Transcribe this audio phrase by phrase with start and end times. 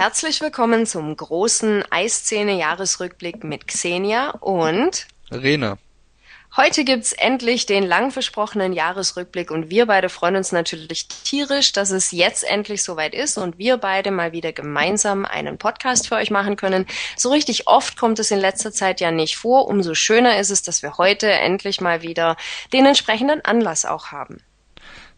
[0.00, 5.76] Herzlich willkommen zum großen Eiszene-Jahresrückblick mit Xenia und Rena.
[6.56, 11.90] Heute gibt's endlich den lang versprochenen Jahresrückblick und wir beide freuen uns natürlich tierisch, dass
[11.90, 16.30] es jetzt endlich soweit ist und wir beide mal wieder gemeinsam einen Podcast für euch
[16.30, 16.86] machen können.
[17.14, 19.68] So richtig oft kommt es in letzter Zeit ja nicht vor.
[19.68, 22.38] Umso schöner ist es, dass wir heute endlich mal wieder
[22.72, 24.38] den entsprechenden Anlass auch haben.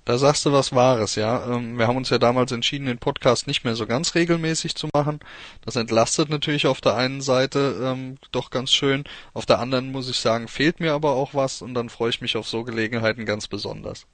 [0.05, 1.47] Da sagst du was Wahres, ja.
[1.47, 4.89] Ähm, wir haben uns ja damals entschieden, den Podcast nicht mehr so ganz regelmäßig zu
[4.93, 5.21] machen.
[5.65, 9.05] Das entlastet natürlich auf der einen Seite ähm, doch ganz schön.
[9.33, 12.21] Auf der anderen muss ich sagen, fehlt mir aber auch was und dann freue ich
[12.21, 14.07] mich auf so Gelegenheiten ganz besonders.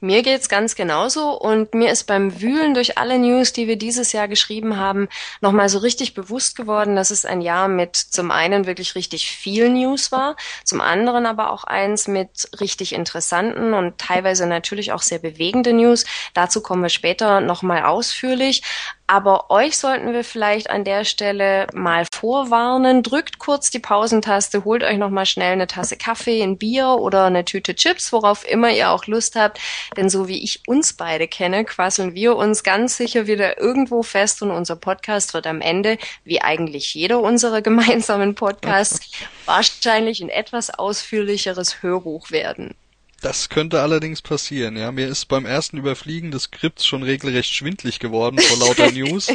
[0.00, 4.12] Mir geht's ganz genauso und mir ist beim Wühlen durch alle News, die wir dieses
[4.12, 5.08] Jahr geschrieben haben,
[5.40, 9.68] nochmal so richtig bewusst geworden, dass es ein Jahr mit zum einen wirklich richtig viel
[9.70, 15.18] News war, zum anderen aber auch eins mit richtig interessanten und teilweise natürlich auch sehr
[15.18, 16.04] bewegende News.
[16.34, 18.62] Dazu kommen wir später nochmal ausführlich.
[19.06, 23.02] Aber euch sollten wir vielleicht an der Stelle mal vorwarnen.
[23.02, 27.44] Drückt kurz die Pausentaste, holt euch nochmal schnell eine Tasse Kaffee, ein Bier oder eine
[27.44, 29.60] Tüte Chips, worauf immer ihr auch Lust habt.
[29.96, 34.40] Denn so wie ich uns beide kenne, quasseln wir uns ganz sicher wieder irgendwo fest
[34.42, 39.10] und unser Podcast wird am Ende, wie eigentlich jeder unserer gemeinsamen Podcasts,
[39.46, 42.74] wahrscheinlich ein etwas ausführlicheres Hörbuch werden.
[43.22, 44.90] Das könnte allerdings passieren, ja.
[44.90, 49.28] Mir ist beim ersten Überfliegen des Skripts schon regelrecht schwindlig geworden vor lauter News.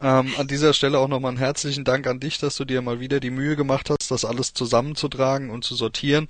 [0.00, 2.98] Ähm, an dieser Stelle auch nochmal einen herzlichen Dank an dich, dass du dir mal
[2.98, 6.26] wieder die Mühe gemacht hast, das alles zusammenzutragen und zu sortieren,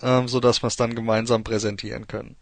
[0.00, 2.36] ähm, sodass wir es dann gemeinsam präsentieren können.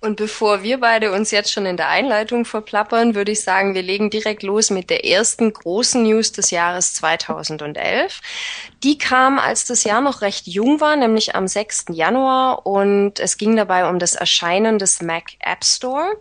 [0.00, 3.82] Und bevor wir beide uns jetzt schon in der Einleitung verplappern, würde ich sagen, wir
[3.82, 8.20] legen direkt los mit der ersten großen News des Jahres 2011.
[8.84, 11.86] Die kam, als das Jahr noch recht jung war, nämlich am 6.
[11.90, 16.16] Januar und es ging dabei um das Erscheinen des Mac App Store.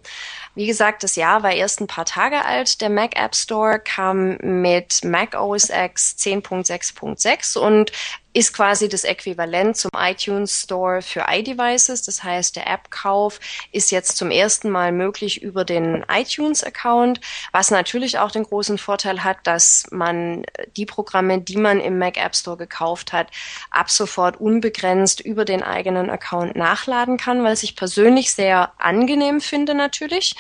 [0.56, 2.82] Wie gesagt, das Jahr war erst ein paar Tage alt.
[2.82, 7.92] Der Mac App Store kam mit Mac OS X 10.6.6 und
[8.38, 12.04] ist quasi das Äquivalent zum iTunes Store für iDevices.
[12.04, 13.40] Das heißt, der App-Kauf
[13.72, 17.20] ist jetzt zum ersten Mal möglich über den iTunes-Account,
[17.52, 22.24] was natürlich auch den großen Vorteil hat, dass man die Programme, die man im Mac
[22.24, 23.32] App Store gekauft hat,
[23.72, 29.74] ab sofort unbegrenzt über den eigenen Account nachladen kann, weil ich persönlich sehr angenehm finde
[29.74, 30.36] natürlich.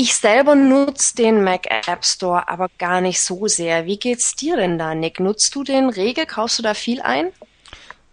[0.00, 3.84] Ich selber nutze den Mac App Store aber gar nicht so sehr.
[3.84, 5.18] Wie geht's dir denn da, Nick?
[5.18, 6.24] Nutzt du den rege?
[6.24, 7.32] Kaufst du da viel ein?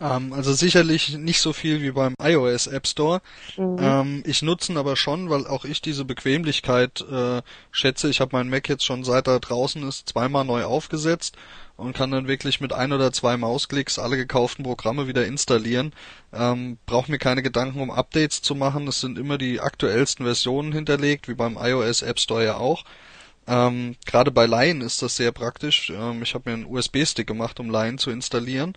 [0.01, 3.22] Ähm, also sicherlich nicht so viel wie beim iOS App Store.
[3.57, 3.78] Mhm.
[3.79, 7.41] Ähm, ich nutze ihn aber schon, weil auch ich diese Bequemlichkeit äh,
[7.72, 8.09] schätze.
[8.09, 11.38] Ich habe meinen Mac jetzt schon seit er draußen ist zweimal neu aufgesetzt
[11.78, 15.94] und kann dann wirklich mit ein oder zwei Mausklicks alle gekauften Programme wieder installieren.
[16.34, 18.88] Ähm, Brauche mir keine Gedanken um Updates zu machen.
[18.88, 22.84] Es sind immer die aktuellsten Versionen hinterlegt, wie beim iOS App Store ja auch.
[23.47, 25.91] Ähm, Gerade bei Lion ist das sehr praktisch.
[25.91, 28.73] Ähm, ich habe mir einen USB-Stick gemacht, um Lion zu installieren.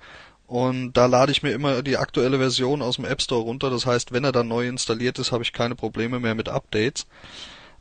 [0.48, 3.69] Und da lade ich mir immer die aktuelle Version aus dem App Store runter.
[3.69, 7.06] Das heißt, wenn er dann neu installiert ist, habe ich keine Probleme mehr mit Updates.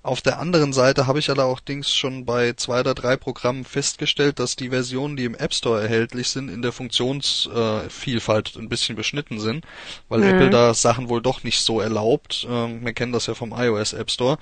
[0.03, 4.57] Auf der anderen Seite habe ich allerdings schon bei zwei oder drei Programmen festgestellt, dass
[4.57, 9.66] die Versionen, die im App Store erhältlich sind, in der Funktionsvielfalt ein bisschen beschnitten sind,
[10.09, 10.28] weil mhm.
[10.28, 12.45] Apple da Sachen wohl doch nicht so erlaubt.
[12.49, 14.38] Ähm, wir kennen das ja vom iOS App Store.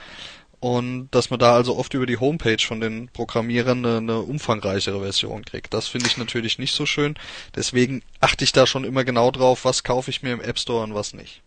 [0.60, 5.02] Und dass man da also oft über die Homepage von den Programmierern eine, eine umfangreichere
[5.02, 5.74] Version kriegt.
[5.74, 7.16] Das finde ich natürlich nicht so schön.
[7.56, 10.84] Deswegen achte ich da schon immer genau drauf, was kaufe ich mir im App Store
[10.84, 11.42] und was nicht.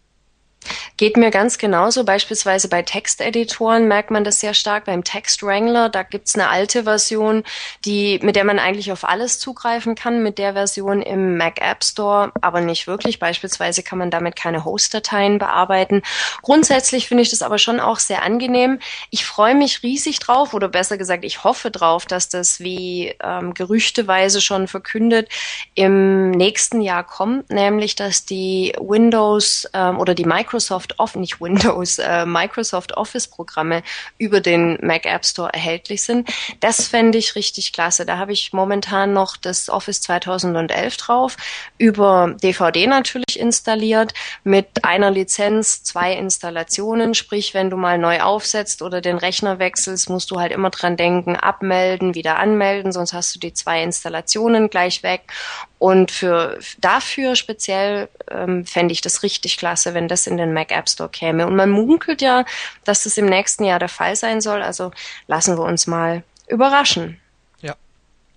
[0.98, 2.02] Geht mir ganz genauso.
[2.02, 4.86] Beispielsweise bei Texteditoren merkt man das sehr stark.
[4.86, 7.44] Beim Text Wrangler, da gibt's eine alte Version,
[7.84, 10.24] die, mit der man eigentlich auf alles zugreifen kann.
[10.24, 13.20] Mit der Version im Mac App Store aber nicht wirklich.
[13.20, 16.02] Beispielsweise kann man damit keine Host-Dateien bearbeiten.
[16.42, 18.80] Grundsätzlich finde ich das aber schon auch sehr angenehm.
[19.10, 23.54] Ich freue mich riesig drauf, oder besser gesagt, ich hoffe drauf, dass das wie ähm,
[23.54, 25.28] gerüchteweise schon verkündet
[25.76, 31.40] im nächsten Jahr kommt, nämlich dass die Windows ähm, oder die Microsoft Microsoft Office, nicht
[31.40, 33.82] Windows, äh, Microsoft Office Programme
[34.18, 36.28] über den Mac App Store erhältlich sind.
[36.60, 38.06] Das fände ich richtig klasse.
[38.06, 41.36] Da habe ich momentan noch das Office 2011 drauf,
[41.78, 44.14] über DVD natürlich installiert,
[44.44, 47.14] mit einer Lizenz, zwei Installationen.
[47.14, 50.96] Sprich, wenn du mal neu aufsetzt oder den Rechner wechselst, musst du halt immer dran
[50.96, 55.32] denken, abmelden, wieder anmelden, sonst hast du die zwei Installationen gleich weg.
[55.78, 60.72] Und für dafür speziell ähm, fände ich das richtig klasse, wenn das in den Mac
[60.78, 61.46] App Store käme.
[61.46, 62.44] Und man munkelt ja,
[62.84, 64.62] dass das im nächsten Jahr der Fall sein soll.
[64.62, 64.92] Also
[65.26, 67.20] lassen wir uns mal überraschen.
[67.60, 67.74] Ja.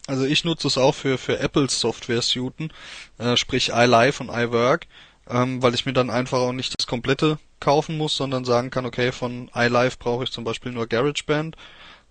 [0.08, 2.74] Also ich nutze es auch für, für Apples Software-Suiten,
[3.18, 4.88] äh, sprich iLife und iWork,
[5.30, 8.86] ähm, weil ich mir dann einfach auch nicht das komplette kaufen muss, sondern sagen kann,
[8.86, 11.56] okay, von iLife brauche ich zum Beispiel nur GarageBand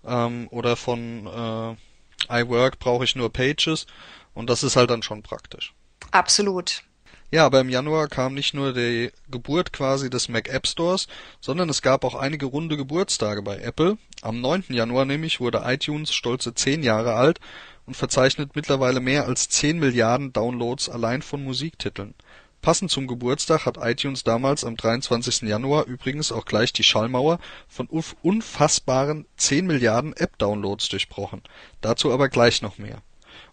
[0.05, 3.85] ähm, oder von äh, iWork brauche ich nur Pages
[4.33, 5.73] und das ist halt dann schon praktisch.
[6.11, 6.83] Absolut.
[7.33, 11.07] Ja, aber im Januar kam nicht nur die Geburt quasi des Mac App Stores,
[11.39, 13.97] sondern es gab auch einige runde Geburtstage bei Apple.
[14.21, 14.65] Am 9.
[14.67, 17.39] Januar nämlich wurde iTunes stolze 10 Jahre alt
[17.85, 22.15] und verzeichnet mittlerweile mehr als 10 Milliarden Downloads allein von Musiktiteln.
[22.61, 25.43] Passend zum Geburtstag hat iTunes damals am 23.
[25.43, 27.39] Januar übrigens auch gleich die Schallmauer
[27.69, 31.41] von unfassbaren 10 Milliarden App-Downloads durchbrochen.
[31.79, 33.01] Dazu aber gleich noch mehr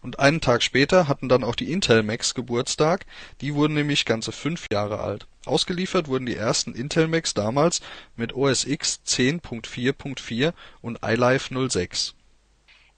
[0.01, 3.07] und einen Tag später hatten dann auch die Intel Macs Geburtstag,
[3.41, 5.27] die wurden nämlich ganze fünf Jahre alt.
[5.47, 7.81] Ausgeliefert wurden die ersten Intel Macs damals
[8.17, 10.53] mit OS X 10.4.4
[10.83, 12.15] und iLife 06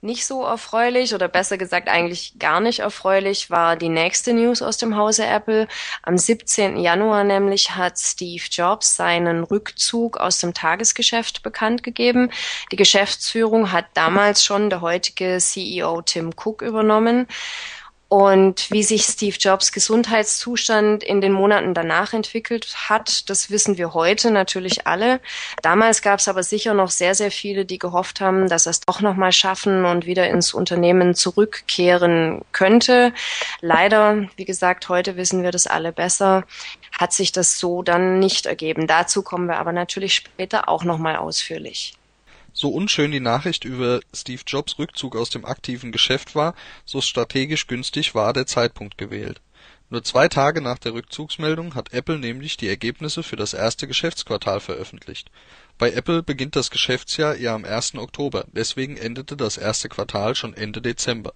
[0.02, 4.78] nicht so erfreulich oder besser gesagt eigentlich gar nicht erfreulich war die nächste News aus
[4.78, 5.68] dem Hause Apple.
[6.02, 6.78] Am 17.
[6.78, 12.30] Januar nämlich hat Steve Jobs seinen Rückzug aus dem Tagesgeschäft bekannt gegeben.
[12.72, 17.26] Die Geschäftsführung hat damals schon der heutige CEO Tim Cook übernommen.
[18.10, 23.94] Und wie sich Steve Jobs Gesundheitszustand in den Monaten danach entwickelt hat, das wissen wir
[23.94, 25.20] heute natürlich alle.
[25.62, 28.80] Damals gab es aber sicher noch sehr, sehr viele, die gehofft haben, dass er es
[28.80, 33.14] doch nochmal schaffen und wieder ins Unternehmen zurückkehren könnte.
[33.60, 36.42] Leider, wie gesagt, heute wissen wir das alle besser,
[36.98, 38.88] hat sich das so dann nicht ergeben.
[38.88, 41.99] Dazu kommen wir aber natürlich später auch nochmal ausführlich.
[42.52, 46.54] So unschön die Nachricht über Steve Jobs Rückzug aus dem aktiven Geschäft war,
[46.84, 49.40] so strategisch günstig war der Zeitpunkt gewählt.
[49.88, 54.60] Nur zwei Tage nach der Rückzugsmeldung hat Apple nämlich die Ergebnisse für das erste Geschäftsquartal
[54.60, 55.30] veröffentlicht.
[55.78, 57.96] Bei Apple beginnt das Geschäftsjahr ja am 1.
[57.96, 61.32] Oktober, deswegen endete das erste Quartal schon Ende Dezember.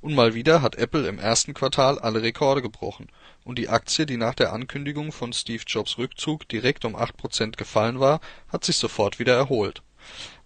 [0.00, 3.08] Und mal wieder hat Apple im ersten Quartal alle Rekorde gebrochen,
[3.44, 7.98] und die Aktie, die nach der Ankündigung von Steve Jobs Rückzug direkt um 8% gefallen
[8.00, 9.82] war, hat sich sofort wieder erholt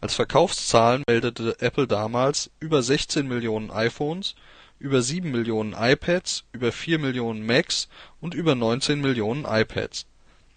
[0.00, 4.34] als Verkaufszahlen meldete Apple damals über 16 Millionen iPhones,
[4.78, 7.88] über 7 Millionen iPads, über 4 Millionen Macs
[8.20, 10.06] und über 19 Millionen iPads.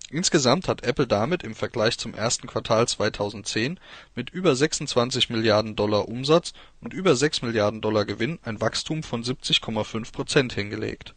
[0.09, 3.79] Insgesamt hat Apple damit im Vergleich zum ersten Quartal 2010
[4.15, 9.23] mit über 26 Milliarden Dollar Umsatz und über 6 Milliarden Dollar Gewinn ein Wachstum von
[9.23, 11.15] 70,5 Prozent hingelegt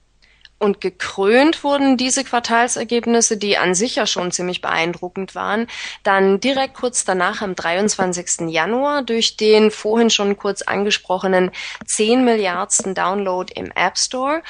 [0.58, 5.66] und gekrönt wurden diese Quartalsergebnisse, die an sich ja schon ziemlich beeindruckend waren,
[6.02, 8.48] dann direkt kurz danach am 23.
[8.48, 11.50] Januar durch den vorhin schon kurz angesprochenen
[11.84, 14.42] 10 Milliardsten Download im App Store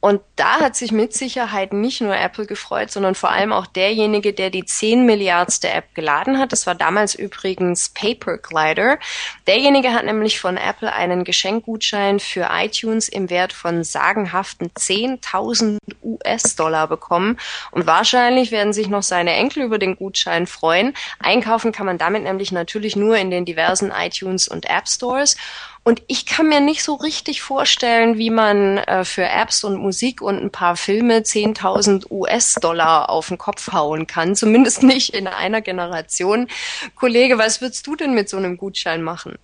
[0.00, 4.32] und da hat sich mit Sicherheit nicht nur Apple gefreut, sondern vor allem auch derjenige,
[4.32, 6.52] der die 10 Milliardste App geladen hat.
[6.52, 8.98] Das war damals übrigens Paperglider.
[9.46, 16.88] Derjenige hat nämlich von Apple einen Geschenkgutschein für iTunes im Wert von sagenhaften 10.000 US-Dollar
[16.88, 17.38] bekommen.
[17.70, 20.94] Und wahrscheinlich werden sich noch seine Enkel über den Gutschein freuen.
[21.18, 25.36] Einkaufen kann man damit nämlich natürlich nur in den diversen iTunes und App Stores.
[25.82, 30.20] Und ich kann mir nicht so richtig vorstellen, wie man äh, für Apps und Musik
[30.20, 34.36] und ein paar Filme 10.000 US-Dollar auf den Kopf hauen kann.
[34.36, 36.48] Zumindest nicht in einer Generation.
[36.96, 39.38] Kollege, was würdest du denn mit so einem Gutschein machen?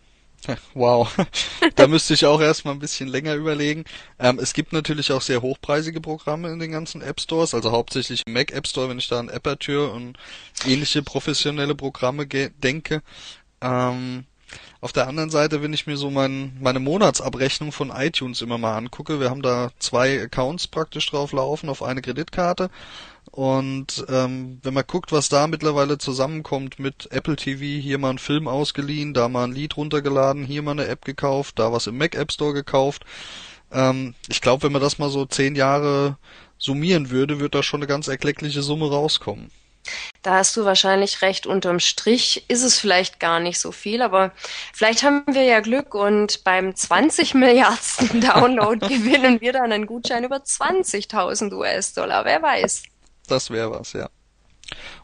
[0.74, 1.12] Wow,
[1.74, 3.84] da müsste ich auch erstmal ein bisschen länger überlegen.
[4.18, 8.22] Ähm, es gibt natürlich auch sehr hochpreisige Programme in den ganzen App Stores, also hauptsächlich
[8.26, 10.18] im Mac App Store, wenn ich da an Aperture und
[10.66, 13.02] ähnliche professionelle Programme denke.
[13.60, 14.24] Ähm,
[14.86, 18.76] auf der anderen Seite, wenn ich mir so mein, meine Monatsabrechnung von iTunes immer mal
[18.76, 22.70] angucke, wir haben da zwei Accounts praktisch drauf laufen auf eine Kreditkarte.
[23.32, 28.20] Und ähm, wenn man guckt, was da mittlerweile zusammenkommt mit Apple TV, hier mal einen
[28.20, 31.98] Film ausgeliehen, da mal ein Lied runtergeladen, hier mal eine App gekauft, da was im
[31.98, 33.04] Mac App Store gekauft.
[33.72, 36.16] Ähm, ich glaube, wenn man das mal so zehn Jahre
[36.58, 39.50] summieren würde, wird da schon eine ganz erkleckliche Summe rauskommen.
[40.22, 41.46] Da hast du wahrscheinlich recht.
[41.46, 44.32] Unterm Strich ist es vielleicht gar nicht so viel, aber
[44.72, 50.24] vielleicht haben wir ja Glück und beim 20 Milliardsten Download gewinnen wir dann einen Gutschein
[50.24, 52.24] über 20.000 US-Dollar.
[52.24, 52.82] Wer weiß.
[53.26, 54.08] Das wäre was, ja.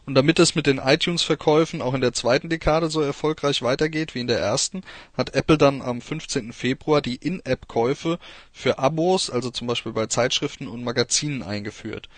[0.05, 4.19] Und damit es mit den iTunes-Verkäufen auch in der zweiten Dekade so erfolgreich weitergeht wie
[4.19, 4.81] in der ersten,
[5.13, 6.51] hat Apple dann am 15.
[6.51, 8.19] Februar die In-App-Käufe
[8.51, 12.09] für Abos, also zum Beispiel bei Zeitschriften und Magazinen eingeführt.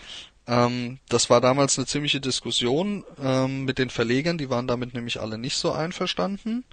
[0.48, 5.20] Ähm, das war damals eine ziemliche Diskussion ähm, mit den Verlegern, die waren damit nämlich
[5.20, 6.64] alle nicht so einverstanden.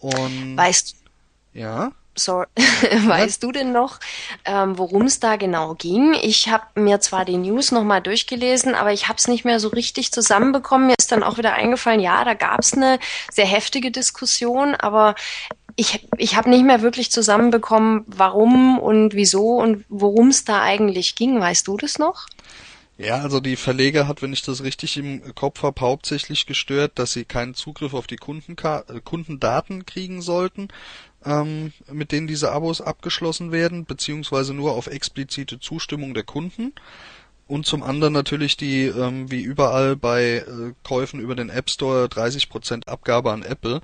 [0.00, 0.96] Und weißt
[1.54, 1.92] ja.
[2.16, 2.44] So,
[3.06, 4.00] weißt du denn noch,
[4.44, 6.14] ähm, worum es da genau ging?
[6.20, 9.68] Ich habe mir zwar die News nochmal durchgelesen, aber ich habe es nicht mehr so
[9.68, 10.88] richtig zusammenbekommen.
[10.88, 12.98] Mir ist dann auch wieder eingefallen, ja, da gab es eine
[13.30, 15.14] sehr heftige Diskussion, aber
[15.76, 21.14] ich, ich habe nicht mehr wirklich zusammenbekommen, warum und wieso und worum es da eigentlich
[21.14, 21.38] ging.
[21.40, 22.26] Weißt du das noch?
[23.00, 27.12] Ja, also die Verleger hat, wenn ich das richtig im Kopf habe, hauptsächlich gestört, dass
[27.12, 30.66] sie keinen Zugriff auf die Kundenka äh, Kundendaten kriegen sollten,
[31.24, 36.72] ähm, mit denen diese Abos abgeschlossen werden, beziehungsweise nur auf explizite Zustimmung der Kunden.
[37.46, 42.06] Und zum anderen natürlich die, ähm, wie überall bei äh, Käufen über den App Store,
[42.06, 43.80] 30% Abgabe an Apple.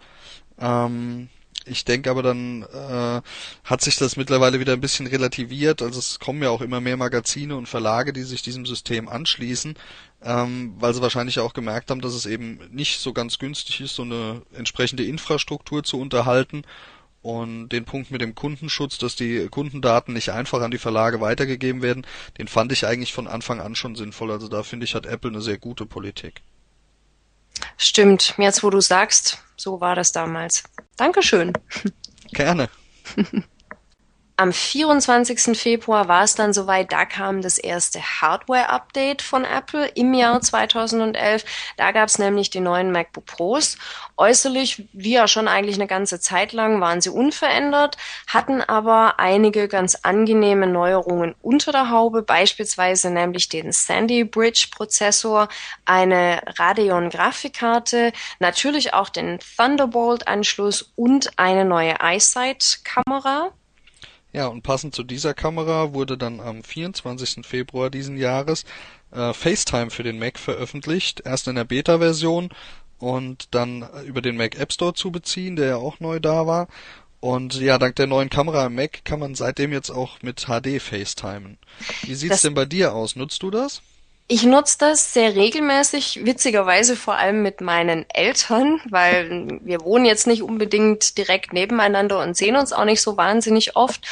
[0.59, 1.29] Ähm,
[1.65, 3.23] ich denke aber dann äh,
[3.65, 5.83] hat sich das mittlerweile wieder ein bisschen relativiert.
[5.83, 9.75] Also es kommen ja auch immer mehr Magazine und Verlage, die sich diesem System anschließen,
[10.23, 13.95] ähm, weil sie wahrscheinlich auch gemerkt haben, dass es eben nicht so ganz günstig ist,
[13.95, 16.63] so eine entsprechende Infrastruktur zu unterhalten.
[17.23, 21.81] Und den Punkt mit dem Kundenschutz, dass die Kundendaten nicht einfach an die Verlage weitergegeben
[21.81, 22.07] werden,
[22.37, 24.31] den fand ich eigentlich von Anfang an schon sinnvoll.
[24.31, 26.43] Also da finde ich, hat Apple eine sehr gute Politik.
[27.79, 30.65] Stimmt, jetzt wo du sagst, so war das damals.
[30.97, 31.53] Dankeschön.
[32.33, 32.69] Gerne.
[34.37, 35.57] Am 24.
[35.57, 41.45] Februar war es dann soweit, da kam das erste Hardware-Update von Apple im Jahr 2011.
[41.77, 43.79] Da gab es nämlich die neuen MacBook Pros.
[44.17, 49.69] Äußerlich, wie ja schon eigentlich eine ganze Zeit lang, waren sie unverändert, hatten aber einige
[49.69, 55.47] ganz angenehme Neuerungen unter der Haube, beispielsweise nämlich den Sandy Bridge Prozessor,
[55.85, 63.53] eine Radeon Grafikkarte, natürlich auch den Thunderbolt Anschluss und eine neue EyeSight Kamera.
[64.35, 67.47] Ja, und passend zu dieser Kamera wurde dann am 24.
[67.47, 68.65] Februar diesen Jahres
[69.13, 71.23] äh, FaceTime für den Mac veröffentlicht.
[71.25, 72.51] Erst in der Beta-Version
[72.99, 76.67] und dann über den Mac App Store zu beziehen, der ja auch neu da war.
[77.21, 80.83] Und ja, dank der neuen Kamera im Mac kann man seitdem jetzt auch mit HD
[80.83, 81.57] FaceTimen.
[82.03, 83.15] Wie sieht's das denn bei dir aus?
[83.15, 83.83] Nutzt du das?
[84.27, 90.27] Ich nutze das sehr regelmäßig, witzigerweise vor allem mit meinen Eltern, weil wir wohnen jetzt
[90.27, 94.07] nicht unbedingt direkt nebeneinander und sehen uns auch nicht so wahnsinnig oft.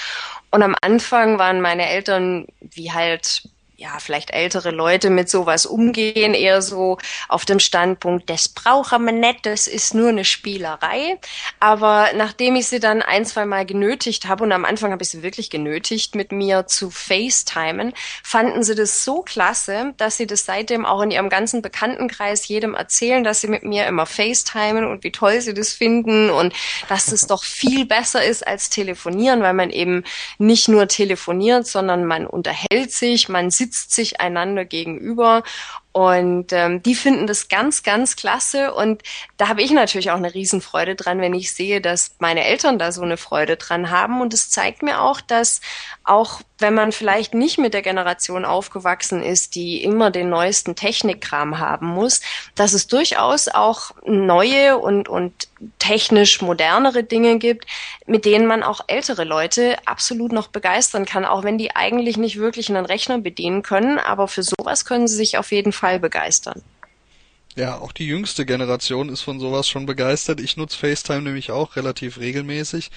[0.51, 3.49] Und am Anfang waren meine Eltern, wie halt
[3.83, 6.99] ja, vielleicht ältere Leute mit sowas umgehen, eher so
[7.29, 11.19] auf dem Standpunkt, das brauchen wir nicht, das ist nur eine Spielerei.
[11.59, 15.11] Aber nachdem ich sie dann ein, zwei Mal genötigt habe, und am Anfang habe ich
[15.11, 20.45] sie wirklich genötigt, mit mir zu FaceTimen, fanden sie das so klasse, dass sie das
[20.47, 25.03] seitdem auch in ihrem ganzen Bekanntenkreis jedem erzählen, dass sie mit mir immer FaceTimen und
[25.03, 26.55] wie toll sie das finden und
[26.89, 30.05] dass es doch viel besser ist als telefonieren, weil man eben
[30.39, 35.43] nicht nur telefoniert, sondern man unterhält sich, man sitzt sitzt sich einander gegenüber
[35.93, 38.73] und ähm, die finden das ganz, ganz klasse.
[38.73, 39.03] Und
[39.37, 42.93] da habe ich natürlich auch eine Riesenfreude dran, wenn ich sehe, dass meine Eltern da
[42.93, 44.23] so eine Freude dran haben.
[44.23, 45.61] Und es zeigt mir auch, dass
[46.05, 51.59] auch wenn man vielleicht nicht mit der Generation aufgewachsen ist, die immer den neuesten Technikkram
[51.59, 52.23] haben muss,
[52.55, 57.67] dass es durchaus auch neue und, und technisch modernere Dinge gibt,
[58.07, 62.39] mit denen man auch ältere Leute absolut noch begeistern kann, auch wenn die eigentlich nicht
[62.39, 63.99] wirklich einen Rechner bedienen können.
[63.99, 66.63] Aber für sowas können sie sich auf jeden Fall begeistern.
[67.55, 70.41] Ja, auch die jüngste Generation ist von sowas schon begeistert.
[70.41, 72.91] Ich nutze FaceTime nämlich auch relativ regelmäßig.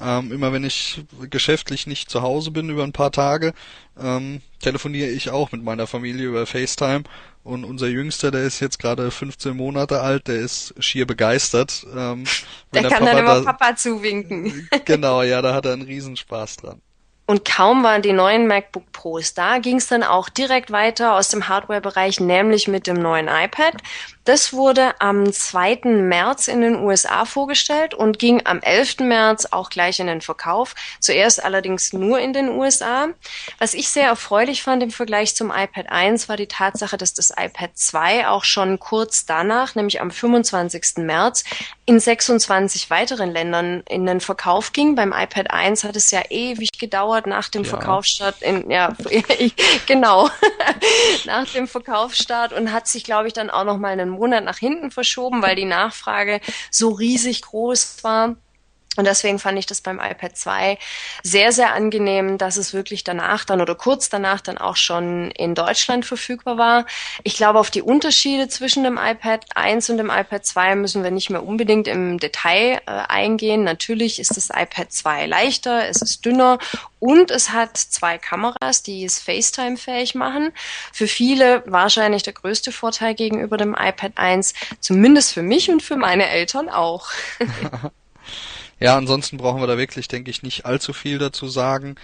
[0.00, 3.52] Ähm, immer wenn ich geschäftlich nicht zu Hause bin über ein paar Tage,
[4.00, 7.02] ähm, telefoniere ich auch mit meiner Familie über FaceTime.
[7.42, 11.84] Und unser Jüngster, der ist jetzt gerade 15 Monate alt, der ist schier begeistert.
[11.96, 12.24] Ähm,
[12.72, 14.68] der, der kann Papa dann immer da, Papa zuwinken.
[14.84, 16.80] Genau, ja, da hat er einen Riesenspaß dran.
[17.30, 21.28] Und kaum waren die neuen MacBook Pros da, ging es dann auch direkt weiter aus
[21.28, 23.74] dem Hardware-Bereich, nämlich mit dem neuen iPad.
[24.28, 25.80] Das wurde am 2.
[25.84, 28.98] März in den USA vorgestellt und ging am 11.
[29.00, 30.74] März auch gleich in den Verkauf.
[31.00, 33.08] Zuerst allerdings nur in den USA.
[33.58, 37.30] Was ich sehr erfreulich fand im Vergleich zum iPad 1 war die Tatsache, dass das
[37.30, 40.98] iPad 2 auch schon kurz danach, nämlich am 25.
[40.98, 41.44] März,
[41.86, 44.94] in 26 weiteren Ländern in den Verkauf ging.
[44.94, 47.70] Beim iPad 1 hat es ja ewig gedauert nach dem ja.
[47.70, 48.94] Verkaufsstart in, ja,
[49.86, 50.28] genau,
[51.24, 54.58] nach dem Verkaufsstart und hat sich, glaube ich, dann auch noch mal einen Monat nach
[54.58, 58.36] hinten verschoben, weil die Nachfrage so riesig groß war.
[58.98, 60.76] Und deswegen fand ich das beim iPad 2
[61.22, 65.54] sehr, sehr angenehm, dass es wirklich danach dann oder kurz danach dann auch schon in
[65.54, 66.84] Deutschland verfügbar war.
[67.22, 71.12] Ich glaube, auf die Unterschiede zwischen dem iPad 1 und dem iPad 2 müssen wir
[71.12, 73.62] nicht mehr unbedingt im Detail äh, eingehen.
[73.62, 76.58] Natürlich ist das iPad 2 leichter, es ist dünner
[76.98, 80.52] und es hat zwei Kameras, die es FaceTime-fähig machen.
[80.92, 85.96] Für viele wahrscheinlich der größte Vorteil gegenüber dem iPad 1, zumindest für mich und für
[85.96, 87.06] meine Eltern auch.
[88.80, 91.96] Ja, ansonsten brauchen wir da wirklich, denke ich, nicht allzu viel dazu sagen.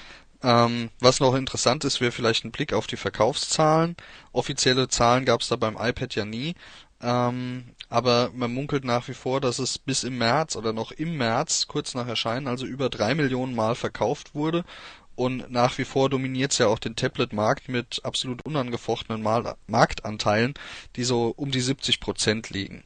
[0.43, 3.97] Ähm, was noch interessant ist, wäre vielleicht ein Blick auf die Verkaufszahlen.
[4.33, 6.55] Offizielle Zahlen gab es da beim iPad ja nie.
[7.01, 11.17] Ähm, aber man munkelt nach wie vor, dass es bis im März oder noch im
[11.17, 14.65] März, kurz nach Erscheinen, also über drei Millionen Mal verkauft wurde.
[15.17, 19.23] Und nach wie vor dominiert es ja auch den Tablet-Markt mit absolut unangefochtenen
[19.69, 20.55] Marktanteilen,
[20.97, 22.85] die so um die 70 Prozent liegen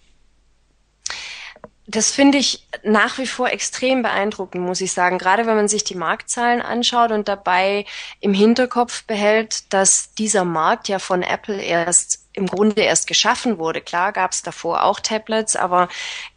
[1.88, 5.16] das finde ich nach wie vor extrem beeindruckend, muss ich sagen.
[5.16, 7.86] Gerade wenn man sich die Marktzahlen anschaut und dabei
[8.20, 13.80] im Hinterkopf behält, dass dieser Markt ja von Apple erst im Grunde erst geschaffen wurde.
[13.80, 15.88] Klar gab es davor auch Tablets, aber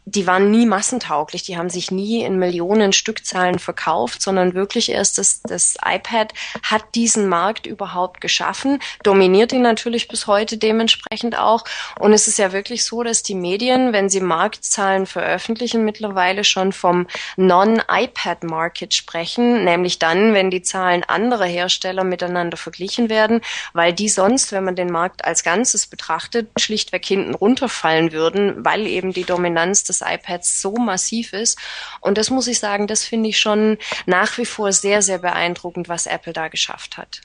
[0.04, 1.44] die waren nie massentauglich.
[1.44, 6.32] Die haben sich nie in Millionen Stückzahlen verkauft, sondern wirklich erst das, das iPad
[6.62, 11.64] hat diesen Markt überhaupt geschaffen, dominiert ihn natürlich bis heute dementsprechend auch.
[12.00, 16.72] Und es ist ja wirklich so, dass die Medien, wenn sie Marktzahlen veröffentlichen, mittlerweile schon
[16.72, 17.06] vom
[17.36, 23.40] Non-iPad-Market sprechen, nämlich dann, wenn die Zahlen anderer Hersteller miteinander verglichen werden,
[23.72, 28.88] weil die sonst, wenn man den Markt als Ganzes betrachtet, schlichtweg hinten runterfallen würden, weil
[28.88, 31.58] eben die Dominanz des iPads so massiv ist.
[32.00, 35.88] Und das muss ich sagen, das finde ich schon nach wie vor sehr, sehr beeindruckend,
[35.88, 37.20] was Apple da geschafft hat.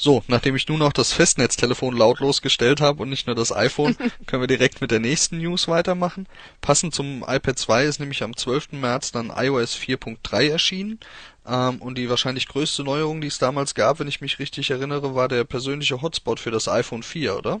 [0.00, 3.96] So, nachdem ich nun auch das Festnetztelefon lautlos gestellt habe und nicht nur das iPhone,
[4.26, 6.28] können wir direkt mit der nächsten News weitermachen.
[6.60, 8.72] Passend zum iPad 2 ist nämlich am 12.
[8.72, 11.00] März dann iOS 4.3 erschienen.
[11.44, 15.16] Ähm, und die wahrscheinlich größte Neuerung, die es damals gab, wenn ich mich richtig erinnere,
[15.16, 17.60] war der persönliche Hotspot für das iPhone 4, oder?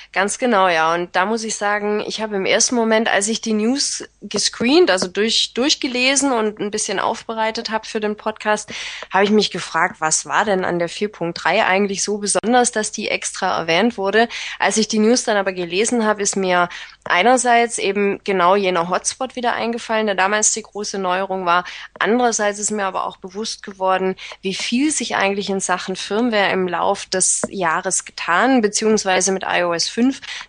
[0.13, 0.93] Ganz genau, ja.
[0.93, 4.91] Und da muss ich sagen, ich habe im ersten Moment, als ich die News gescreent,
[4.91, 8.73] also durch, durchgelesen und ein bisschen aufbereitet habe für den Podcast,
[9.09, 13.07] habe ich mich gefragt, was war denn an der 4.3 eigentlich so besonders, dass die
[13.07, 14.27] extra erwähnt wurde.
[14.59, 16.67] Als ich die News dann aber gelesen habe, ist mir
[17.05, 21.63] einerseits eben genau jener Hotspot wieder eingefallen, der damals die große Neuerung war.
[21.97, 26.67] Andererseits ist mir aber auch bewusst geworden, wie viel sich eigentlich in Sachen Firmware im
[26.67, 30.00] Lauf des Jahres getan, beziehungsweise mit iOS 5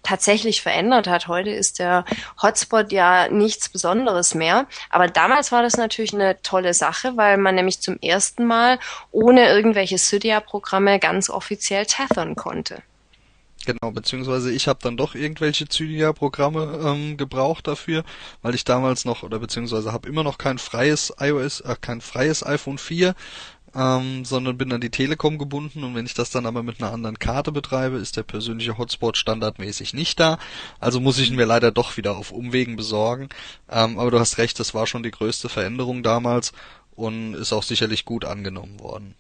[0.03, 1.29] tatsächlich verändert hat.
[1.29, 2.05] Heute ist der
[2.41, 4.67] Hotspot ja nichts Besonderes mehr.
[4.91, 8.79] Aber damals war das natürlich eine tolle Sache, weil man nämlich zum ersten Mal
[9.11, 12.83] ohne irgendwelche Cydia-Programme ganz offiziell tethern konnte.
[13.65, 18.03] Genau, beziehungsweise ich habe dann doch irgendwelche Cydia-Programme ähm, gebraucht dafür,
[18.43, 22.45] weil ich damals noch oder beziehungsweise habe immer noch kein freies iOS, äh, kein freies
[22.45, 23.15] iPhone 4,
[23.75, 26.93] ähm, sondern bin an die Telekom gebunden und wenn ich das dann aber mit einer
[26.93, 30.39] anderen Karte betreibe, ist der persönliche Hotspot standardmäßig nicht da.
[30.81, 33.29] Also muss ich ihn mir leider doch wieder auf Umwegen besorgen.
[33.71, 36.53] Ähm, aber du hast recht, das war schon die größte Veränderung damals
[36.95, 39.15] und ist auch sicherlich gut angenommen worden.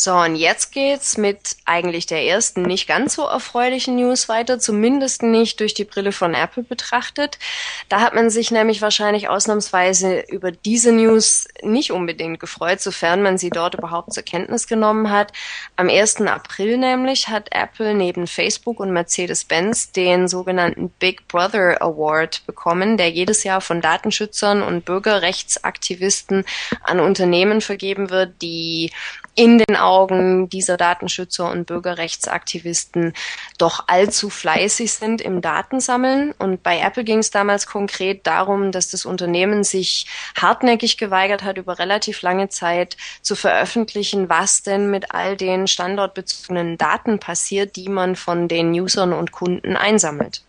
[0.00, 5.24] So, und jetzt geht's mit eigentlich der ersten nicht ganz so erfreulichen News weiter, zumindest
[5.24, 7.40] nicht durch die Brille von Apple betrachtet.
[7.88, 13.38] Da hat man sich nämlich wahrscheinlich ausnahmsweise über diese News nicht unbedingt gefreut, sofern man
[13.38, 15.32] sie dort überhaupt zur Kenntnis genommen hat.
[15.74, 16.20] Am 1.
[16.20, 23.10] April nämlich hat Apple neben Facebook und Mercedes-Benz den sogenannten Big Brother Award bekommen, der
[23.10, 26.44] jedes Jahr von Datenschützern und Bürgerrechtsaktivisten
[26.84, 28.92] an Unternehmen vergeben wird, die
[29.38, 33.12] in den Augen dieser Datenschützer und Bürgerrechtsaktivisten
[33.56, 36.34] doch allzu fleißig sind im Datensammeln.
[36.40, 41.56] Und bei Apple ging es damals konkret darum, dass das Unternehmen sich hartnäckig geweigert hat,
[41.56, 47.88] über relativ lange Zeit zu veröffentlichen, was denn mit all den standortbezogenen Daten passiert, die
[47.88, 50.42] man von den Usern und Kunden einsammelt.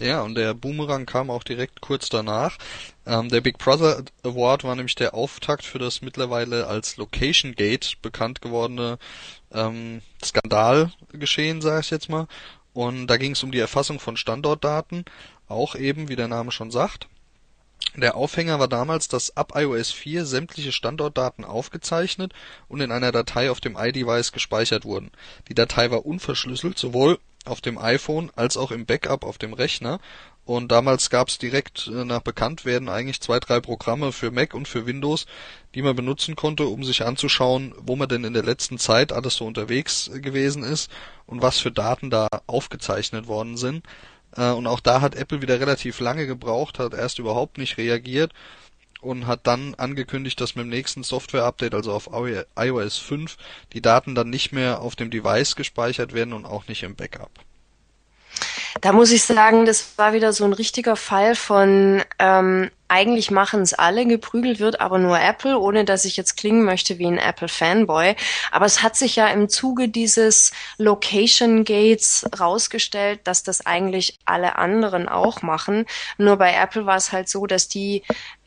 [0.00, 2.58] Ja, und der Boomerang kam auch direkt kurz danach.
[3.06, 7.96] Ähm, der Big Brother Award war nämlich der Auftakt für das mittlerweile als Location Gate
[8.02, 8.98] bekannt gewordene
[9.52, 12.26] ähm, Skandalgeschehen, sage ich jetzt mal.
[12.72, 15.04] Und da ging es um die Erfassung von Standortdaten,
[15.48, 17.08] auch eben, wie der Name schon sagt.
[17.94, 22.34] Der Aufhänger war damals, dass ab iOS 4 sämtliche Standortdaten aufgezeichnet
[22.68, 25.12] und in einer Datei auf dem iDevice gespeichert wurden.
[25.48, 30.00] Die Datei war unverschlüsselt, sowohl auf dem iPhone als auch im Backup auf dem Rechner.
[30.46, 34.86] Und damals gab's direkt äh, nach Bekanntwerden eigentlich zwei, drei Programme für Mac und für
[34.86, 35.26] Windows,
[35.74, 39.34] die man benutzen konnte, um sich anzuschauen, wo man denn in der letzten Zeit alles
[39.34, 40.88] so unterwegs gewesen ist
[41.26, 43.84] und was für Daten da aufgezeichnet worden sind.
[44.36, 48.32] Äh, und auch da hat Apple wieder relativ lange gebraucht, hat erst überhaupt nicht reagiert
[49.00, 52.08] und hat dann angekündigt, dass mit dem nächsten Software-Update, also auf
[52.56, 53.36] iOS 5,
[53.72, 57.45] die Daten dann nicht mehr auf dem Device gespeichert werden und auch nicht im Backup.
[58.80, 63.62] Da muss ich sagen, das war wieder so ein richtiger Fall von ähm, eigentlich machen
[63.62, 67.18] es alle, geprügelt wird aber nur Apple, ohne dass ich jetzt klingen möchte wie ein
[67.18, 68.14] Apple-Fanboy.
[68.52, 74.56] Aber es hat sich ja im Zuge dieses Location Gates rausgestellt, dass das eigentlich alle
[74.56, 75.86] anderen auch machen.
[76.18, 78.02] Nur bei Apple war es halt so, dass die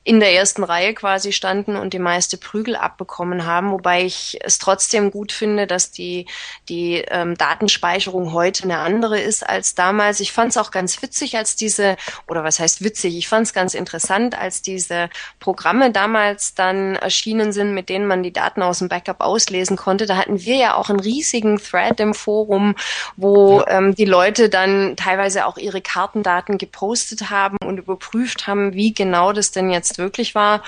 [0.10, 4.58] in der ersten Reihe quasi standen und die meiste Prügel abbekommen haben, wobei ich es
[4.58, 6.26] trotzdem gut finde, dass die,
[6.68, 10.20] die ähm, Datenspeicherung heute eine andere ist als damals.
[10.20, 11.96] Ich fand es auch ganz witzig, als diese,
[12.28, 17.54] oder was heißt witzig, ich fand es ganz interessant, als diese Programme damals dann erschienen
[17.54, 20.08] sind, mit denen man die Daten aus dem Backup auslesen konnte.
[20.08, 22.74] Da hatten wir ja auch einen riesigen Thread im Forum,
[23.16, 23.78] wo ja.
[23.78, 29.34] ähm, die Leute dann teilweise auch ihre Kartendaten gepostet haben und überprüft haben, wie genau
[29.34, 30.64] das denn jetzt wirklich war.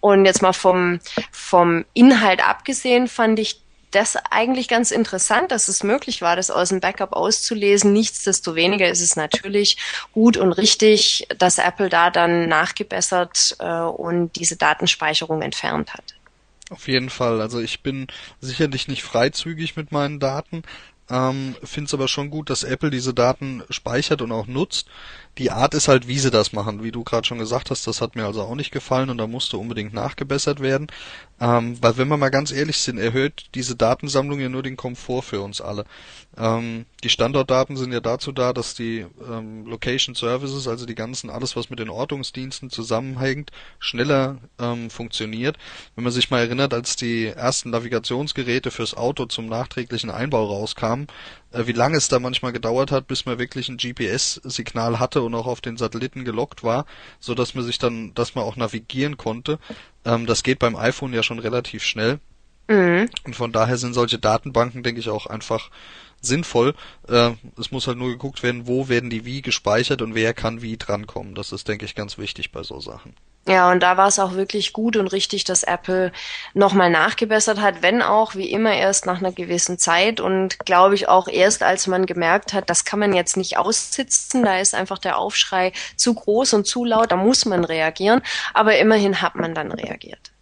[0.00, 1.00] Und jetzt mal vom,
[1.32, 3.60] vom Inhalt abgesehen, fand ich
[3.94, 7.92] das eigentlich ganz interessant, dass es möglich war, das aus dem Backup auszulesen.
[7.92, 9.76] Nichtsdestoweniger ist es natürlich
[10.12, 16.14] gut und richtig, dass Apple da dann nachgebessert äh, und diese Datenspeicherung entfernt hat.
[16.70, 17.40] Auf jeden Fall.
[17.40, 18.06] Also ich bin
[18.40, 20.62] sicherlich nicht freizügig mit meinen Daten,
[21.10, 24.88] ähm, finde es aber schon gut, dass Apple diese Daten speichert und auch nutzt.
[25.38, 26.84] Die Art ist halt, wie sie das machen.
[26.84, 29.26] Wie du gerade schon gesagt hast, das hat mir also auch nicht gefallen und da
[29.26, 30.86] musste unbedingt nachgebessert werden.
[31.40, 35.22] Ähm, weil wenn wir mal ganz ehrlich sind, erhöht diese Datensammlung ja nur den Komfort
[35.22, 35.84] für uns alle.
[36.36, 41.30] Ähm, die Standortdaten sind ja dazu da, dass die ähm, Location Services, also die ganzen,
[41.30, 45.56] alles was mit den Ortungsdiensten zusammenhängt, schneller ähm, funktioniert.
[45.96, 51.08] Wenn man sich mal erinnert, als die ersten Navigationsgeräte fürs Auto zum nachträglichen Einbau rauskamen,
[51.54, 55.46] wie lange es da manchmal gedauert hat, bis man wirklich ein GPS-Signal hatte und auch
[55.46, 56.86] auf den Satelliten gelockt war,
[57.20, 59.58] so dass man sich dann, dass man auch navigieren konnte.
[60.04, 62.18] Ähm, das geht beim iPhone ja schon relativ schnell.
[62.68, 63.08] Mhm.
[63.24, 65.70] Und von daher sind solche Datenbanken, denke ich, auch einfach
[66.20, 66.74] sinnvoll.
[67.08, 70.62] Äh, es muss halt nur geguckt werden, wo werden die wie gespeichert und wer kann
[70.62, 71.34] wie drankommen.
[71.34, 73.14] Das ist, denke ich, ganz wichtig bei so Sachen.
[73.46, 76.12] Ja, und da war es auch wirklich gut und richtig, dass Apple
[76.54, 81.08] nochmal nachgebessert hat, wenn auch wie immer erst nach einer gewissen Zeit und glaube ich
[81.08, 84.98] auch erst, als man gemerkt hat, das kann man jetzt nicht aussitzen, da ist einfach
[84.98, 88.22] der Aufschrei zu groß und zu laut, da muss man reagieren,
[88.54, 90.33] aber immerhin hat man dann reagiert.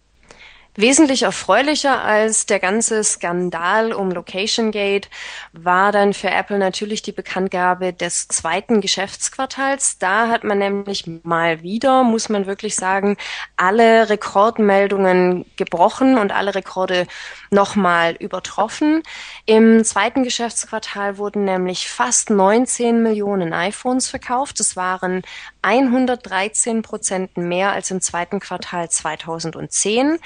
[0.75, 5.07] Wesentlich erfreulicher als der ganze Skandal um Location Gate
[5.51, 9.99] war dann für Apple natürlich die Bekanntgabe des zweiten Geschäftsquartals.
[9.99, 13.17] Da hat man nämlich mal wieder, muss man wirklich sagen,
[13.55, 17.05] alle Rekordmeldungen gebrochen und alle Rekorde
[17.51, 19.03] nochmal übertroffen.
[19.45, 24.59] Im zweiten Geschäftsquartal wurden nämlich fast 19 Millionen iPhones verkauft.
[24.59, 25.21] Das waren
[25.61, 30.17] 113 Prozent mehr als im zweiten Quartal 2010.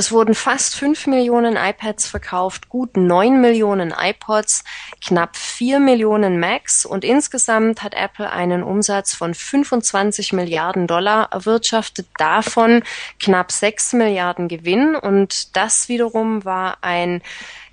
[0.00, 4.64] Es wurden fast fünf Millionen iPads verkauft, gut neun Millionen iPods,
[5.04, 12.06] knapp vier Millionen Macs und insgesamt hat Apple einen Umsatz von 25 Milliarden Dollar erwirtschaftet,
[12.16, 12.82] davon
[13.18, 17.20] knapp sechs Milliarden Gewinn und das wiederum war ein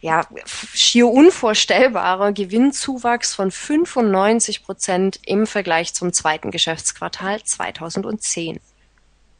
[0.01, 0.27] ja,
[0.73, 8.59] schier unvorstellbarer Gewinnzuwachs von 95 Prozent im Vergleich zum zweiten Geschäftsquartal 2010.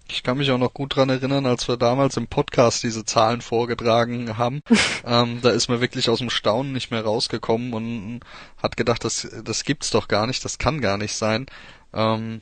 [0.10, 3.42] Ich kann mich auch noch gut dran erinnern, als wir damals im Podcast diese Zahlen
[3.42, 4.62] vorgetragen haben.
[5.06, 8.22] ähm, da ist man wirklich aus dem Staunen nicht mehr rausgekommen und
[8.62, 11.46] hat gedacht, das, das gibt's doch gar nicht, das kann gar nicht sein.
[11.94, 12.42] Ähm,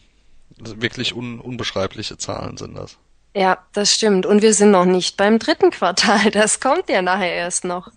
[0.57, 2.97] wirklich un, unbeschreibliche Zahlen sind das.
[3.35, 4.25] Ja, das stimmt.
[4.25, 6.31] Und wir sind noch nicht beim dritten Quartal.
[6.31, 7.91] Das kommt ja nachher erst noch.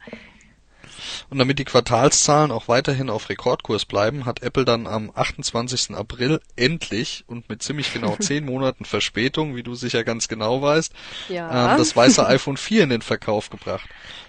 [1.30, 5.96] Und damit die Quartalszahlen auch weiterhin auf Rekordkurs bleiben, hat Apple dann am 28.
[5.96, 10.92] April endlich und mit ziemlich genau zehn Monaten Verspätung, wie du sicher ganz genau weißt,
[11.28, 11.74] ja.
[11.74, 13.88] äh, das weiße iPhone 4 in den Verkauf gebracht.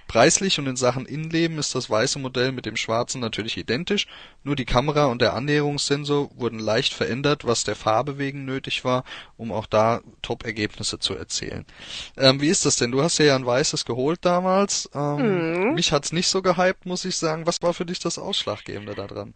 [0.09, 4.07] Preislich und in Sachen Innenleben ist das weiße Modell mit dem schwarzen natürlich identisch,
[4.43, 9.03] nur die Kamera und der Annäherungssensor wurden leicht verändert, was der Farbe wegen nötig war,
[9.37, 11.63] um auch da Top-Ergebnisse zu erzielen.
[12.17, 12.91] Ähm, wie ist das denn?
[12.91, 14.89] Du hast ja ein weißes geholt damals.
[14.95, 15.73] Ähm, mhm.
[15.75, 17.45] Mich hat's nicht so gehypt, muss ich sagen.
[17.45, 19.35] Was war für dich das Ausschlaggebende daran?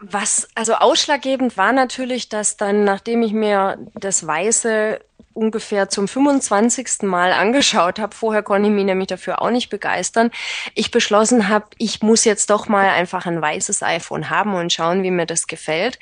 [0.00, 5.00] Was also ausschlaggebend war natürlich, dass dann, nachdem ich mir das Weiße
[5.40, 7.02] ungefähr zum 25.
[7.02, 8.14] Mal angeschaut habe.
[8.14, 10.30] Vorher konnte ich mich nämlich dafür auch nicht begeistern.
[10.74, 15.02] Ich beschlossen habe, ich muss jetzt doch mal einfach ein weißes iPhone haben und schauen,
[15.02, 15.98] wie mir das gefällt.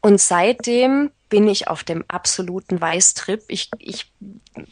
[0.00, 3.42] Und seitdem bin ich auf dem absoluten Weißtrip.
[3.48, 4.10] Ich, ich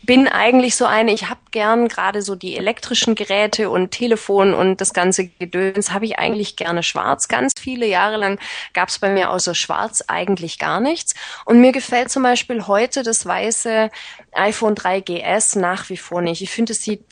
[0.02, 4.80] bin eigentlich so eine, ich habe gern gerade so die elektrischen Geräte und Telefon und
[4.80, 7.28] das ganze Gedöns habe ich eigentlich gerne schwarz.
[7.28, 8.38] Ganz viele Jahre lang
[8.72, 11.14] gab es bei mir außer schwarz eigentlich gar nichts.
[11.44, 13.90] Und mir gefällt zum Beispiel heute das weiße
[14.32, 16.40] iPhone 3GS nach wie vor nicht.
[16.40, 17.04] Ich finde, es sieht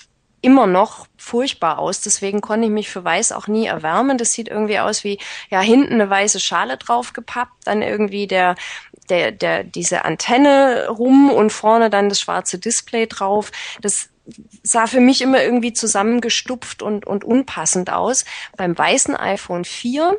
[0.44, 2.00] immer noch furchtbar aus.
[2.00, 4.18] Deswegen konnte ich mich für weiß auch nie erwärmen.
[4.18, 5.18] Das sieht irgendwie aus wie,
[5.50, 8.54] ja, hinten eine weiße Schale draufgepappt, dann irgendwie der,
[9.08, 13.50] der, der, diese Antenne rum und vorne dann das schwarze Display drauf.
[13.80, 14.10] Das
[14.62, 18.24] sah für mich immer irgendwie zusammengestupft und, und unpassend aus.
[18.56, 20.16] Beim weißen iPhone 4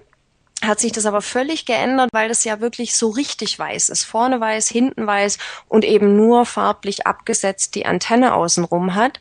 [0.63, 4.03] hat sich das aber völlig geändert, weil das ja wirklich so richtig weiß ist.
[4.03, 9.19] Vorne weiß, hinten weiß und eben nur farblich abgesetzt die Antenne außenrum hat.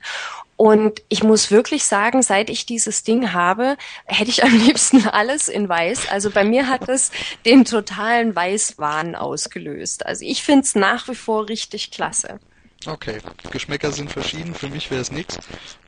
[0.56, 5.48] Und ich muss wirklich sagen, seit ich dieses Ding habe, hätte ich am liebsten alles
[5.48, 6.08] in weiß.
[6.08, 7.10] Also bei mir hat es
[7.44, 10.06] den totalen Weißwahn ausgelöst.
[10.06, 12.38] Also ich finde es nach wie vor richtig klasse.
[12.86, 13.18] Okay,
[13.50, 15.38] Geschmäcker sind verschieden, für mich wäre es nichts.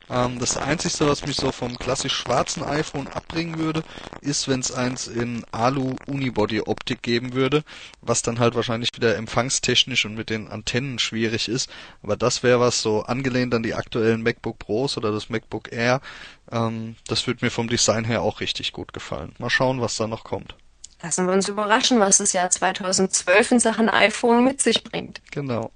[0.09, 3.83] Ähm, das Einzige, was mich so vom klassisch schwarzen iPhone abbringen würde,
[4.21, 7.63] ist, wenn es eins in Alu-Unibody-Optik geben würde,
[8.01, 11.69] was dann halt wahrscheinlich wieder empfangstechnisch und mit den Antennen schwierig ist.
[12.01, 16.01] Aber das wäre was so angelehnt an die aktuellen MacBook Pros oder das MacBook Air.
[16.51, 19.35] Ähm, das würde mir vom Design her auch richtig gut gefallen.
[19.37, 20.55] Mal schauen, was da noch kommt.
[21.03, 25.21] Lassen wir uns überraschen, was das Jahr 2012 in Sachen iPhone mit sich bringt.
[25.31, 25.71] Genau.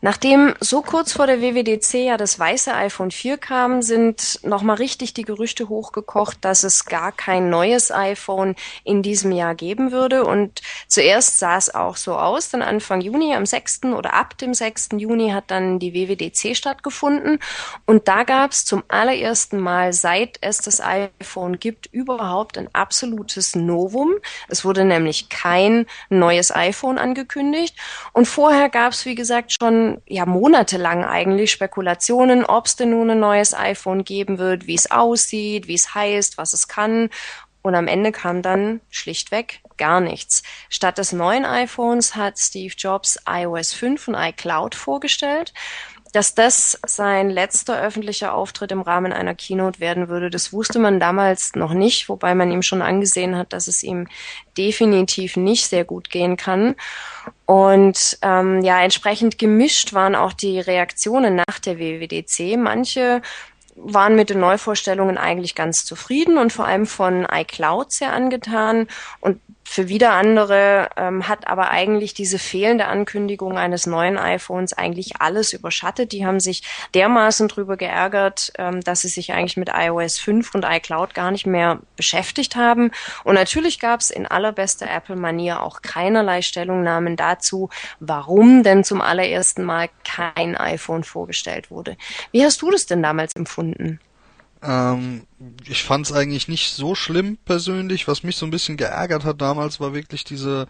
[0.00, 5.14] Nachdem so kurz vor der WWDC ja das weiße iPhone 4 kam, sind nochmal richtig
[5.14, 8.54] die Gerüchte hochgekocht, dass es gar kein neues iPhone
[8.84, 10.24] in diesem Jahr geben würde.
[10.24, 12.50] Und zuerst sah es auch so aus.
[12.50, 13.84] Dann Anfang Juni, am 6.
[13.84, 14.90] oder ab dem 6.
[14.96, 17.38] Juni hat dann die WWDC stattgefunden.
[17.86, 23.54] Und da gab es zum allerersten Mal, seit es das iPhone gibt, überhaupt ein absolutes
[23.54, 24.14] Novum.
[24.48, 27.74] Es wurde nämlich kein neues iPhone angekündigt.
[28.12, 33.10] Und vorher gab es, wie gesagt, schon ja monatelang eigentlich Spekulationen, ob es denn nun
[33.10, 37.10] ein neues iPhone geben wird, wie es aussieht, wie es heißt, was es kann.
[37.62, 40.42] Und am Ende kam dann schlichtweg gar nichts.
[40.68, 45.52] Statt des neuen iPhones hat Steve Jobs iOS 5 und iCloud vorgestellt.
[46.12, 51.00] Dass das sein letzter öffentlicher Auftritt im Rahmen einer Keynote werden würde, das wusste man
[51.00, 54.08] damals noch nicht, wobei man ihm schon angesehen hat, dass es ihm
[54.56, 56.74] definitiv nicht sehr gut gehen kann.
[57.44, 62.56] Und ähm, ja, entsprechend gemischt waren auch die Reaktionen nach der WWDC.
[62.56, 63.22] Manche
[63.76, 68.88] waren mit den Neuvorstellungen eigentlich ganz zufrieden und vor allem von iCloud sehr angetan.
[69.20, 75.20] Und für wieder andere ähm, hat aber eigentlich diese fehlende Ankündigung eines neuen iPhones eigentlich
[75.20, 76.12] alles überschattet.
[76.12, 76.62] Die haben sich
[76.94, 81.46] dermaßen drüber geärgert, ähm, dass sie sich eigentlich mit iOS 5 und iCloud gar nicht
[81.46, 82.92] mehr beschäftigt haben.
[83.24, 89.64] Und natürlich gab es in allerbester Apple-Manier auch keinerlei Stellungnahmen dazu, warum denn zum allerersten
[89.64, 91.96] Mal kein iPhone vorgestellt wurde.
[92.30, 93.98] Wie hast du das denn damals empfunden?
[94.66, 95.26] Ähm,
[95.68, 98.08] ich fand es eigentlich nicht so schlimm persönlich.
[98.08, 100.66] Was mich so ein bisschen geärgert hat damals, war wirklich diese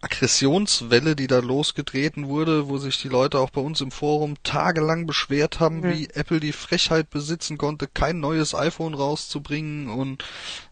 [0.00, 5.06] Aggressionswelle, die da losgetreten wurde, wo sich die Leute auch bei uns im Forum tagelang
[5.06, 5.92] beschwert haben, mhm.
[5.92, 9.88] wie Apple die Frechheit besitzen konnte, kein neues iPhone rauszubringen.
[9.88, 10.24] Und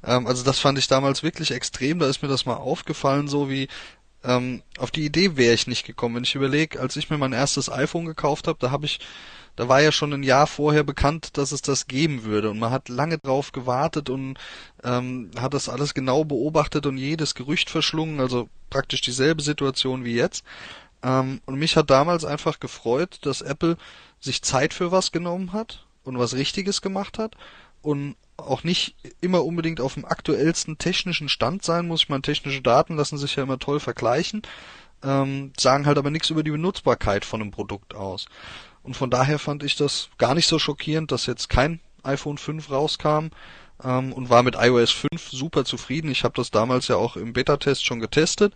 [0.04, 1.98] ähm, also das fand ich damals wirklich extrem.
[1.98, 3.68] Da ist mir das mal aufgefallen, so wie
[4.24, 6.16] ähm, auf die Idee wäre ich nicht gekommen.
[6.16, 8.98] Wenn ich überlege, als ich mir mein erstes iPhone gekauft habe, da habe ich
[9.56, 12.70] da war ja schon ein Jahr vorher bekannt, dass es das geben würde und man
[12.70, 14.38] hat lange drauf gewartet und
[14.84, 20.14] ähm, hat das alles genau beobachtet und jedes Gerücht verschlungen, also praktisch dieselbe Situation wie
[20.14, 20.44] jetzt.
[21.02, 23.76] Ähm, und mich hat damals einfach gefreut, dass Apple
[24.20, 27.36] sich Zeit für was genommen hat und was Richtiges gemacht hat
[27.82, 32.02] und auch nicht immer unbedingt auf dem aktuellsten technischen Stand sein muss.
[32.02, 34.42] Ich meine, technische Daten lassen sich ja immer toll vergleichen,
[35.02, 38.26] ähm, sagen halt aber nichts über die Benutzbarkeit von einem Produkt aus.
[38.86, 42.70] Und von daher fand ich das gar nicht so schockierend, dass jetzt kein iPhone 5
[42.70, 43.30] rauskam
[43.82, 46.08] ähm, und war mit iOS 5 super zufrieden.
[46.08, 48.54] Ich habe das damals ja auch im Beta-Test schon getestet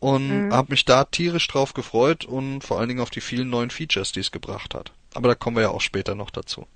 [0.00, 0.54] und mhm.
[0.54, 4.12] habe mich da tierisch drauf gefreut und vor allen Dingen auf die vielen neuen Features,
[4.12, 4.92] die es gebracht hat.
[5.12, 6.66] Aber da kommen wir ja auch später noch dazu.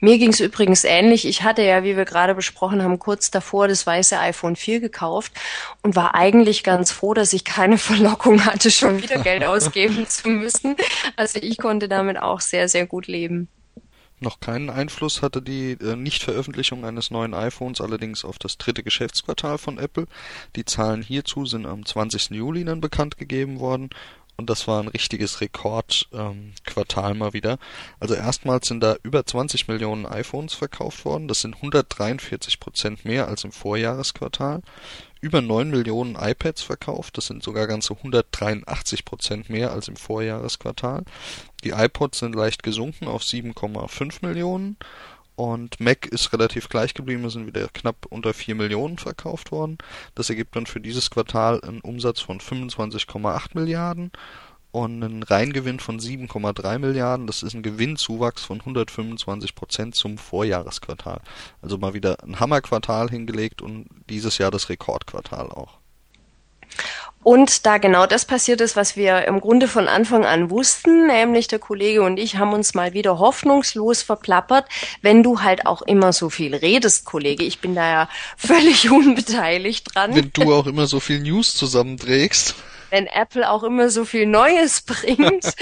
[0.00, 1.26] Mir ging es übrigens ähnlich.
[1.26, 5.32] Ich hatte ja, wie wir gerade besprochen haben, kurz davor das weiße iPhone 4 gekauft
[5.82, 10.28] und war eigentlich ganz froh, dass ich keine Verlockung hatte, schon wieder Geld ausgeben zu
[10.28, 10.76] müssen.
[11.16, 13.48] Also ich konnte damit auch sehr, sehr gut leben.
[14.22, 19.56] Noch keinen Einfluss hatte die äh, Nichtveröffentlichung eines neuen iPhones allerdings auf das dritte Geschäftsquartal
[19.56, 20.06] von Apple.
[20.56, 22.32] Die Zahlen hierzu sind am 20.
[22.32, 23.88] Juli dann bekannt gegeben worden
[24.40, 27.58] und das war ein richtiges Rekordquartal ähm, mal wieder.
[28.00, 31.28] Also erstmals sind da über 20 Millionen iPhones verkauft worden.
[31.28, 34.62] Das sind 143 Prozent mehr als im Vorjahresquartal.
[35.20, 37.18] Über 9 Millionen iPads verkauft.
[37.18, 41.04] Das sind sogar ganze 183 Prozent mehr als im Vorjahresquartal.
[41.62, 44.78] Die iPods sind leicht gesunken auf 7,5 Millionen
[45.40, 49.78] und Mac ist relativ gleich geblieben, sind wieder knapp unter 4 Millionen verkauft worden.
[50.14, 54.12] Das ergibt dann für dieses Quartal einen Umsatz von 25,8 Milliarden
[54.70, 57.26] und einen Reingewinn von 7,3 Milliarden.
[57.26, 61.22] Das ist ein Gewinnzuwachs von 125 Prozent zum Vorjahresquartal.
[61.62, 65.79] Also mal wieder ein Hammerquartal hingelegt und dieses Jahr das Rekordquartal auch.
[67.22, 71.48] Und da genau das passiert ist, was wir im Grunde von Anfang an wussten, nämlich
[71.48, 74.66] der Kollege und ich haben uns mal wieder hoffnungslos verplappert,
[75.02, 77.44] wenn du halt auch immer so viel redest, Kollege.
[77.44, 80.14] Ich bin da ja völlig unbeteiligt dran.
[80.14, 82.54] Wenn du auch immer so viel News zusammenträgst
[82.90, 85.44] wenn Apple auch immer so viel Neues bringt.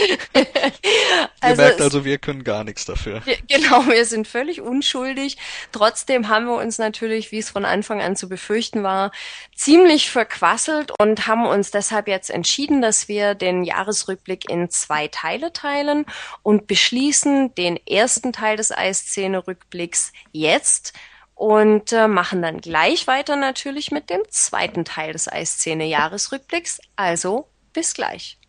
[1.41, 3.23] also Ihr merkt also, wir können gar nichts dafür.
[3.49, 5.37] Genau, wir sind völlig unschuldig.
[5.73, 9.13] Trotzdem haben wir uns natürlich, wie es von Anfang an zu befürchten war,
[9.55, 15.53] ziemlich verquasselt und haben uns deshalb jetzt entschieden, dass wir den Jahresrückblick in zwei Teile
[15.53, 16.07] teilen
[16.43, 20.95] und beschließen den ersten Teil des Eiszene-Rückblicks jetzt
[21.39, 26.81] und äh, machen dann gleich weiter natürlich mit dem zweiten Teil des Eiszene-Jahresrückblicks.
[26.97, 28.41] Also bis gleich.